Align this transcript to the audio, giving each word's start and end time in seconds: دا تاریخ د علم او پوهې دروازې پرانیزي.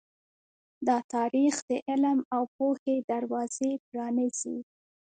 دا 0.87 0.97
تاریخ 1.15 1.53
د 1.69 1.71
علم 1.89 2.19
او 2.35 2.43
پوهې 2.55 2.95
دروازې 3.11 3.71
پرانیزي. 3.87 4.57